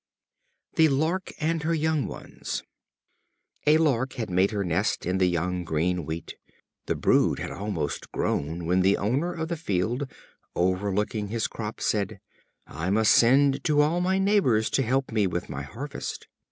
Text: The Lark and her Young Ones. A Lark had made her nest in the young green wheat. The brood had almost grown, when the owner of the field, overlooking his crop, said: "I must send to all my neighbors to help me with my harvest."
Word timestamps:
The 0.77 0.89
Lark 0.89 1.31
and 1.39 1.61
her 1.61 1.75
Young 1.75 2.07
Ones. 2.07 2.63
A 3.67 3.77
Lark 3.77 4.13
had 4.13 4.31
made 4.31 4.49
her 4.49 4.63
nest 4.63 5.05
in 5.05 5.19
the 5.19 5.27
young 5.27 5.63
green 5.63 6.07
wheat. 6.07 6.33
The 6.87 6.95
brood 6.95 7.37
had 7.37 7.51
almost 7.51 8.11
grown, 8.11 8.65
when 8.65 8.81
the 8.81 8.97
owner 8.97 9.31
of 9.31 9.47
the 9.47 9.55
field, 9.55 10.09
overlooking 10.55 11.27
his 11.27 11.45
crop, 11.45 11.79
said: 11.79 12.19
"I 12.65 12.89
must 12.89 13.11
send 13.11 13.63
to 13.65 13.81
all 13.81 14.01
my 14.01 14.17
neighbors 14.17 14.71
to 14.71 14.81
help 14.81 15.11
me 15.11 15.27
with 15.27 15.49
my 15.49 15.61
harvest." 15.61 16.27